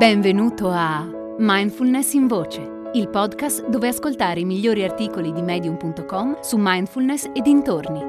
Benvenuto 0.00 0.70
a 0.70 1.06
Mindfulness 1.36 2.14
in 2.14 2.26
Voce, 2.26 2.90
il 2.94 3.10
podcast 3.10 3.68
dove 3.68 3.88
ascoltare 3.88 4.40
i 4.40 4.46
migliori 4.46 4.82
articoli 4.82 5.30
di 5.30 5.42
medium.com 5.42 6.40
su 6.40 6.56
mindfulness 6.58 7.24
e 7.34 7.42
dintorni. 7.42 8.00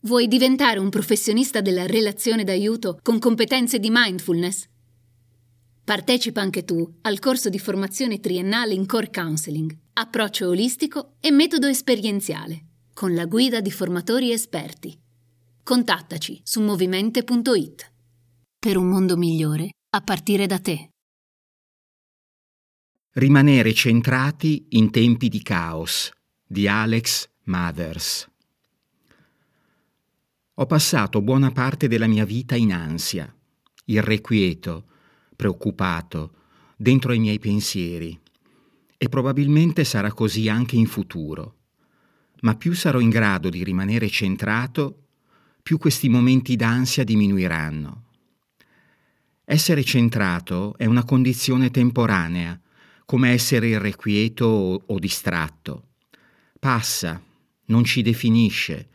Vuoi 0.00 0.28
diventare 0.28 0.78
un 0.78 0.88
professionista 0.88 1.60
della 1.60 1.84
relazione 1.84 2.42
d'aiuto 2.42 3.00
con 3.02 3.18
competenze 3.18 3.78
di 3.78 3.90
mindfulness? 3.90 4.66
Partecipa 5.84 6.40
anche 6.40 6.64
tu 6.64 6.90
al 7.02 7.18
corso 7.18 7.50
di 7.50 7.58
formazione 7.58 8.18
triennale 8.18 8.72
in 8.72 8.86
Core 8.86 9.10
Counseling, 9.10 9.76
approccio 9.92 10.48
olistico 10.48 11.16
e 11.20 11.30
metodo 11.30 11.66
esperienziale 11.66 12.68
con 12.94 13.12
la 13.12 13.26
guida 13.26 13.60
di 13.60 13.72
formatori 13.72 14.30
esperti. 14.30 14.96
Contattaci 15.64 16.40
su 16.44 16.62
movimente.it. 16.62 17.92
Per 18.56 18.76
un 18.76 18.88
mondo 18.88 19.16
migliore 19.16 19.70
a 19.90 20.00
partire 20.00 20.46
da 20.46 20.60
te. 20.60 20.90
Rimanere 23.14 23.74
centrati 23.74 24.66
in 24.70 24.90
tempi 24.90 25.28
di 25.28 25.42
caos 25.42 26.10
di 26.46 26.68
Alex 26.68 27.28
Mathers. 27.44 28.30
Ho 30.54 30.66
passato 30.66 31.20
buona 31.20 31.50
parte 31.50 31.88
della 31.88 32.06
mia 32.06 32.24
vita 32.24 32.54
in 32.54 32.72
ansia, 32.72 33.32
irrequieto, 33.86 34.84
preoccupato, 35.34 36.34
dentro 36.76 37.12
i 37.12 37.18
miei 37.18 37.40
pensieri. 37.40 38.18
E 38.96 39.08
probabilmente 39.08 39.82
sarà 39.82 40.12
così 40.12 40.48
anche 40.48 40.76
in 40.76 40.86
futuro 40.86 41.62
ma 42.44 42.54
più 42.56 42.74
sarò 42.74 43.00
in 43.00 43.08
grado 43.08 43.48
di 43.48 43.64
rimanere 43.64 44.08
centrato, 44.10 45.06
più 45.62 45.78
questi 45.78 46.10
momenti 46.10 46.56
d'ansia 46.56 47.02
diminuiranno. 47.02 48.02
Essere 49.46 49.82
centrato 49.82 50.76
è 50.76 50.84
una 50.84 51.04
condizione 51.04 51.70
temporanea, 51.70 52.58
come 53.06 53.30
essere 53.30 53.68
irrequieto 53.68 54.84
o, 54.86 54.98
distratto. 54.98 55.88
Passa, 56.58 57.22
non 57.66 57.84
ci 57.84 58.02
definisce, 58.02 58.88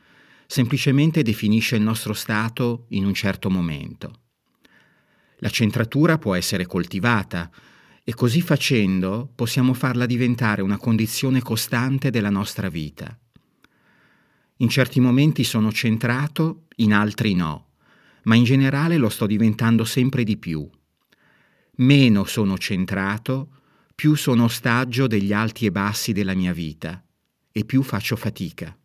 semplicemente 0.46 1.24
definisce 1.24 1.76
il 1.76 1.82
nostro 1.82 2.14
stato 2.14 2.86
in 2.90 3.06
un 3.06 3.16
certo 3.16 3.50
momento. 3.50 4.22
La 5.38 5.50
centratura 5.50 6.20
può 6.20 6.36
essere 6.36 6.68
coltivata 6.68 7.50
e 8.04 8.14
così 8.14 8.42
facendo 8.42 9.32
possiamo 9.34 9.74
farla 9.74 10.06
diventare 10.06 10.62
una 10.62 10.78
condizione 10.78 11.42
costante 11.42 12.12
della 12.12 12.30
nostra 12.30 12.70
vita. 12.70 13.18
In 14.62 14.68
certi 14.68 15.00
momenti 15.00 15.46
sono 15.46 15.72
centrato, 15.72 16.66
in 16.78 16.94
altri 16.94 17.34
no, 17.34 17.68
ma 18.24 18.36
in 18.36 18.44
generale 18.44 18.98
lo 18.98 19.08
sto 19.08 19.26
diventando 19.26 19.86
sempre 19.86 20.26
di 20.26 20.36
più. 20.36 20.70
Meno 21.78 22.26
sono 22.26 22.58
centrato, 22.58 23.52
più 23.96 24.16
sono 24.16 24.44
ostaggio 24.44 25.08
degli 25.08 25.32
alti 25.32 25.66
e 25.66 25.72
bassi 25.72 26.12
della 26.12 26.34
mia 26.34 26.52
vita 26.52 27.02
e 27.54 27.64
più 27.64 27.84
faccio 27.84 28.18
fatica. 28.18 28.78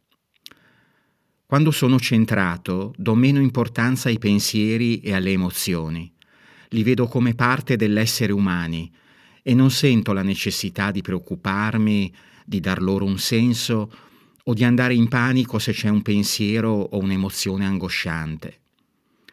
Quando 1.45 1.73
sono 1.73 1.99
centrato 1.99 2.95
do 2.97 3.17
meno 3.17 3.41
importanza 3.41 4.09
ai 4.09 4.19
pensieri 4.19 5.01
e 5.01 5.13
alle 5.13 5.33
emozioni. 5.33 6.13
Li 6.69 6.85
vedo 6.85 7.09
come 7.09 7.35
parte 7.35 7.75
dell'essere 7.75 8.33
umani 8.33 8.93
e 9.43 9.55
non 9.55 9.73
sento 9.73 10.13
la 10.13 10.23
necessità 10.23 10.93
di 10.93 11.03
preoccuparmi, 11.03 12.15
di 12.45 12.61
dar 12.61 12.81
loro 12.81 13.05
un 13.05 13.19
senso 13.19 13.91
o 14.45 14.55
di 14.55 14.65
andare 14.65 14.95
in 14.95 15.09
panico 15.09 15.59
se 15.59 15.73
c'è 15.73 15.89
un 15.89 16.03
pensiero 16.03 16.71
o 16.71 16.99
un'emozione 16.99 17.65
angosciante. 17.65 18.61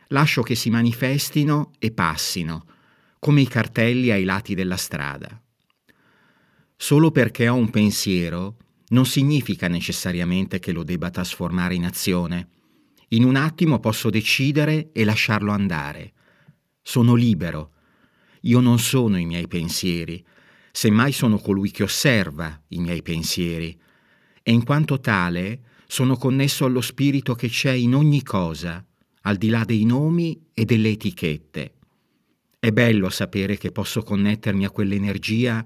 Lascio 0.08 0.42
che 0.42 0.56
si 0.56 0.70
manifestino 0.70 1.72
e 1.80 1.92
passino, 1.92 2.66
come 3.20 3.42
i 3.42 3.48
cartelli 3.48 4.12
ai 4.12 4.24
lati 4.24 4.56
della 4.56 4.78
strada. 4.78 5.42
Solo 6.76 7.12
perché 7.12 7.48
ho 7.48 7.56
un 7.56 7.70
pensiero 7.70 8.58
non 8.90 9.06
significa 9.06 9.68
necessariamente 9.68 10.60
che 10.60 10.72
lo 10.72 10.84
debba 10.84 11.10
trasformare 11.10 11.76
in 11.76 11.86
azione. 11.86 12.48
In 13.10 13.24
un 13.24 13.36
attimo 13.36 13.80
posso 13.80 14.10
decidere 14.10 14.92
e 14.92 15.04
lasciarlo 15.06 15.52
andare. 15.52 16.14
Sono 16.82 17.16
libero. 17.16 17.74
Io 18.42 18.60
non 18.60 18.80
sono 18.80 19.18
i 19.18 19.26
miei 19.26 19.48
pensieri, 19.48 20.24
semmai 20.72 21.12
sono 21.12 21.38
colui 21.38 21.70
che 21.72 21.84
osserva 21.84 22.60
i 22.70 22.80
miei 22.80 23.02
pensieri 23.02 23.80
e 24.52 24.54
in 24.54 24.66
quanto 24.66 25.00
tale 25.00 25.62
sono 25.88 26.18
connesso 26.18 26.66
allo 26.66 26.82
spirito 26.82 27.36
che 27.36 27.48
c'è 27.48 27.72
in 27.72 27.96
ogni 27.96 28.22
cosa, 28.22 28.86
al 29.22 29.38
di 29.38 29.48
là 29.48 29.64
dei 29.64 29.86
nomi 29.86 30.48
e 30.54 30.66
delle 30.66 30.90
etichette. 30.90 31.76
È 32.60 32.70
bello 32.72 33.10
sapere 33.10 33.58
che 33.58 33.72
posso 33.72 34.04
connettermi 34.04 34.66
a 34.66 34.70
quell'energia 34.70 35.64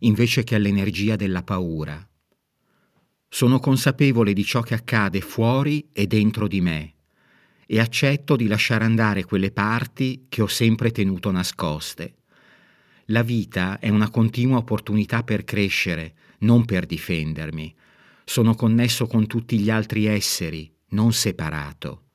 invece 0.00 0.44
che 0.44 0.54
all'energia 0.54 1.16
della 1.16 1.42
paura. 1.42 2.08
Sono 3.28 3.58
consapevole 3.58 4.32
di 4.32 4.44
ciò 4.44 4.60
che 4.60 4.74
accade 4.74 5.20
fuori 5.20 5.88
e 5.92 6.06
dentro 6.06 6.46
di 6.46 6.60
me 6.60 6.94
e 7.66 7.80
accetto 7.80 8.36
di 8.36 8.46
lasciare 8.46 8.84
andare 8.84 9.24
quelle 9.24 9.50
parti 9.50 10.26
che 10.28 10.40
ho 10.42 10.46
sempre 10.46 10.92
tenuto 10.92 11.32
nascoste. 11.32 12.14
La 13.06 13.22
vita 13.22 13.80
è 13.80 13.88
una 13.88 14.08
continua 14.08 14.58
opportunità 14.58 15.24
per 15.24 15.42
crescere, 15.42 16.14
non 16.38 16.64
per 16.64 16.86
difendermi, 16.86 17.74
sono 18.30 18.54
connesso 18.54 19.08
con 19.08 19.26
tutti 19.26 19.58
gli 19.58 19.70
altri 19.70 20.06
esseri, 20.06 20.72
non 20.90 21.12
separato. 21.12 22.10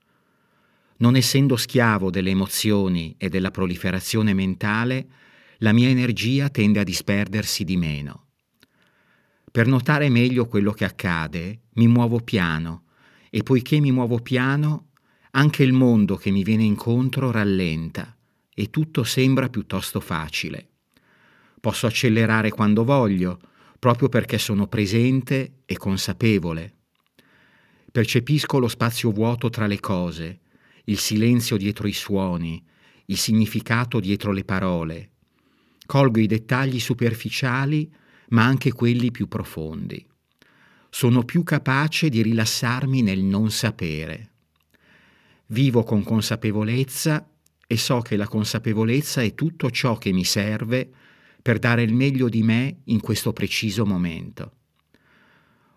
Non 0.99 1.17
essendo 1.17 1.57
schiavo 1.57 2.09
delle 2.09 2.29
emozioni 2.29 3.13
e 3.17 3.27
della 3.27 3.51
proliferazione 3.51 4.33
mentale, 4.33 5.09
la 5.57 5.73
mia 5.73 5.89
energia 5.89 6.47
tende 6.47 6.79
a 6.79 6.85
disperdersi 6.85 7.65
di 7.65 7.75
meno. 7.75 8.27
Per 9.51 9.67
notare 9.67 10.07
meglio 10.07 10.47
quello 10.47 10.71
che 10.71 10.85
accade, 10.85 11.63
mi 11.73 11.87
muovo 11.87 12.21
piano 12.21 12.85
e 13.29 13.43
poiché 13.43 13.81
mi 13.81 13.91
muovo 13.91 14.19
piano, 14.19 14.91
anche 15.31 15.63
il 15.63 15.73
mondo 15.73 16.15
che 16.15 16.31
mi 16.31 16.43
viene 16.43 16.63
incontro 16.63 17.29
rallenta 17.29 18.15
e 18.53 18.69
tutto 18.69 19.03
sembra 19.03 19.49
piuttosto 19.49 19.99
facile. 19.99 20.69
Posso 21.59 21.87
accelerare 21.87 22.51
quando 22.51 22.85
voglio, 22.85 23.37
proprio 23.80 24.09
perché 24.09 24.38
sono 24.38 24.68
presente 24.68 25.62
e 25.66 25.78
consapevole. 25.78 26.74
Percepisco 27.91 28.59
lo 28.59 28.68
spazio 28.68 29.12
vuoto 29.12 29.50
tra 29.50 29.68
le 29.68 29.80
cose, 29.80 30.40
il 30.86 30.97
silenzio 30.97 31.58
dietro 31.58 31.88
i 31.88 31.94
suoni, 31.94 32.63
il 33.06 33.18
significato 33.18 34.00
dietro 34.00 34.31
le 34.31 34.44
parole. 34.44 35.09
Colgo 35.86 36.19
i 36.19 36.28
dettagli 36.28 36.80
superficiali, 36.80 37.90
ma 38.30 38.44
anche 38.44 38.72
quelli 38.72 39.12
più 39.12 39.28
profondi. 39.28 40.03
Sono 40.90 41.24
più 41.24 41.44
capace 41.44 42.09
di 42.09 42.22
rilassarmi 42.22 43.02
nel 43.02 43.19
non 43.19 43.52
sapere. 43.52 44.31
Vivo 45.47 45.84
con 45.84 46.03
consapevolezza 46.03 47.30
e 47.68 47.78
so 47.78 48.00
che 48.00 48.16
la 48.16 48.28
consapevolezza 48.28 49.22
è 49.22 49.34
tutto 49.36 49.69
ciò 49.69 49.97
che 49.97 50.12
mi 50.12 50.24
serve 50.24 50.92
per 51.45 51.59
dare 51.59 51.83
il 51.83 51.94
meglio 51.94 52.28
di 52.28 52.41
me 52.41 52.78
in 52.85 53.00
questo 53.00 53.31
preciso 53.31 53.85
momento. 53.85 54.51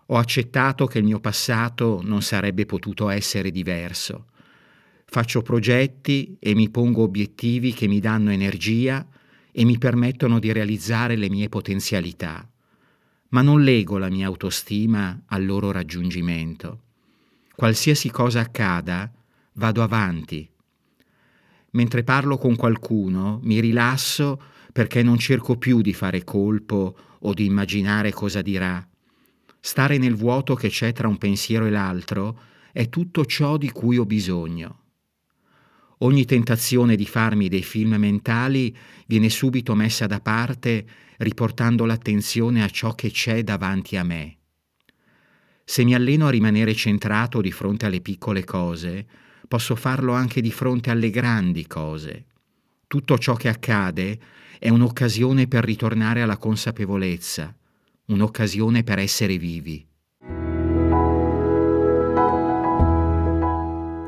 Ho 0.07 0.17
accettato 0.17 0.87
che 0.87 0.97
il 0.97 1.03
mio 1.03 1.19
passato 1.19 2.01
non 2.03 2.23
sarebbe 2.23 2.65
potuto 2.65 3.07
essere 3.09 3.51
diverso. 3.51 4.29
Faccio 5.05 5.43
progetti 5.43 6.35
e 6.39 6.55
mi 6.55 6.71
pongo 6.71 7.03
obiettivi 7.03 7.71
che 7.71 7.87
mi 7.87 7.99
danno 7.99 8.31
energia 8.31 9.07
e 9.51 9.63
mi 9.63 9.77
permettono 9.77 10.39
di 10.39 10.51
realizzare 10.51 11.15
le 11.15 11.29
mie 11.29 11.49
potenzialità, 11.49 12.49
ma 13.27 13.43
non 13.43 13.61
lego 13.61 13.99
la 13.99 14.09
mia 14.09 14.25
autostima 14.25 15.21
al 15.27 15.45
loro 15.45 15.69
raggiungimento. 15.69 16.81
Qualsiasi 17.55 18.09
cosa 18.09 18.39
accada, 18.39 19.13
vado 19.53 19.83
avanti. 19.83 20.49
Mentre 21.71 22.03
parlo 22.03 22.37
con 22.37 22.55
qualcuno, 22.55 23.39
mi 23.43 23.59
rilasso 23.59 24.41
perché 24.71 25.03
non 25.03 25.17
cerco 25.17 25.57
più 25.57 25.81
di 25.81 25.93
fare 25.93 26.23
colpo 26.23 26.95
o 27.19 27.33
di 27.33 27.45
immaginare 27.45 28.11
cosa 28.11 28.41
dirà. 28.41 28.85
Stare 29.59 29.97
nel 29.97 30.15
vuoto 30.15 30.55
che 30.55 30.69
c'è 30.69 30.93
tra 30.93 31.07
un 31.07 31.17
pensiero 31.17 31.65
e 31.65 31.69
l'altro 31.69 32.39
è 32.71 32.87
tutto 32.89 33.25
ciò 33.25 33.57
di 33.57 33.71
cui 33.71 33.97
ho 33.97 34.05
bisogno. 34.05 34.83
Ogni 35.99 36.23
tentazione 36.23 36.95
di 36.95 37.05
farmi 37.05 37.49
dei 37.49 37.63
film 37.63 37.95
mentali 37.95 38.75
viene 39.05 39.29
subito 39.29 39.75
messa 39.75 40.07
da 40.07 40.21
parte 40.21 40.85
riportando 41.17 41.85
l'attenzione 41.85 42.63
a 42.63 42.69
ciò 42.69 42.95
che 42.95 43.11
c'è 43.11 43.43
davanti 43.43 43.97
a 43.97 44.03
me. 44.03 44.37
Se 45.65 45.83
mi 45.83 45.93
alleno 45.93 46.27
a 46.27 46.31
rimanere 46.31 46.73
centrato 46.73 47.41
di 47.41 47.51
fronte 47.51 47.85
alle 47.85 47.99
piccole 47.99 48.45
cose, 48.45 49.05
posso 49.49 49.75
farlo 49.75 50.13
anche 50.13 50.39
di 50.39 50.51
fronte 50.51 50.91
alle 50.91 51.09
grandi 51.09 51.65
cose. 51.65 52.25
Tutto 52.87 53.17
ciò 53.17 53.33
che 53.33 53.49
accade 53.49 54.19
è 54.59 54.69
un'occasione 54.69 55.47
per 55.47 55.65
ritornare 55.65 56.21
alla 56.21 56.37
consapevolezza, 56.37 57.53
un'occasione 58.05 58.83
per 58.83 58.99
essere 58.99 59.37
vivi. 59.37 59.83